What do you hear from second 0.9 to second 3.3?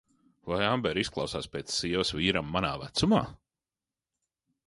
izklausās pēc sievas vīram manā vecumā?